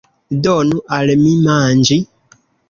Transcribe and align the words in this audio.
Donu 0.45 0.79
al 0.97 1.13
mi 1.25 1.35
manĝi! 1.45 1.99